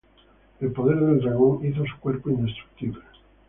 El 0.59 0.71
poder 0.71 0.99
del 0.99 1.19
dragón 1.21 1.63
hizo 1.63 1.85
su 1.85 1.99
cuerpo 1.99 2.31
indestructible. 2.31 3.01